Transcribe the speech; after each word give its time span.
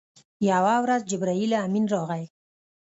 یوه 0.49 0.75
ورځ 0.83 1.01
جبرائیل 1.11 1.51
امین 1.65 1.85
راغی. 1.93 2.23